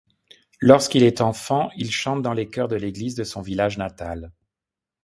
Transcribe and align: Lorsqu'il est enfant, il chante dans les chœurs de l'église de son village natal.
Lorsqu'il 0.61 1.03
est 1.03 1.21
enfant, 1.21 1.69
il 1.77 1.91
chante 1.91 2.23
dans 2.23 2.33
les 2.33 2.49
chœurs 2.49 2.67
de 2.69 2.75
l'église 2.75 3.13
de 3.13 3.23
son 3.23 3.41
village 3.43 3.77
natal. 3.77 4.31